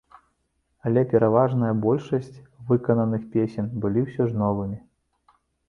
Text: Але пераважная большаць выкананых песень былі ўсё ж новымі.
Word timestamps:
Але 0.89 1.03
пераважная 1.11 1.69
большаць 1.83 2.37
выкананых 2.73 3.29
песень 3.37 3.71
былі 3.87 3.99
ўсё 4.09 4.23
ж 4.33 4.43
новымі. 4.43 4.77